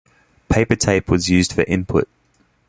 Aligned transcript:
Paper 0.49 0.75
tape 0.75 1.11
was 1.11 1.29
used 1.29 1.53
for 1.53 1.61
input. 1.65 2.09